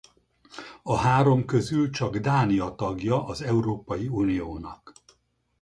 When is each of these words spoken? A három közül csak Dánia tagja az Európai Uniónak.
A 0.83 0.95
három 0.95 1.45
közül 1.45 1.89
csak 1.89 2.17
Dánia 2.17 2.75
tagja 2.75 3.25
az 3.25 3.41
Európai 3.41 4.07
Uniónak. 4.07 4.93